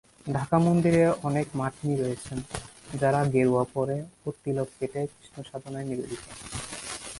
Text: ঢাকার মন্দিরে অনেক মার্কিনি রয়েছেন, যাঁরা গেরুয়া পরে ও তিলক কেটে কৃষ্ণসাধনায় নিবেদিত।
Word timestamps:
ঢাকার 0.35 0.61
মন্দিরে 0.67 1.03
অনেক 1.27 1.47
মার্কিনি 1.59 1.95
রয়েছেন, 1.97 2.37
যাঁরা 2.99 3.21
গেরুয়া 3.33 3.65
পরে 3.73 3.97
ও 4.25 4.27
তিলক 4.41 4.69
কেটে 4.77 5.01
কৃষ্ণসাধনায় 5.13 5.87
নিবেদিত। 5.89 6.23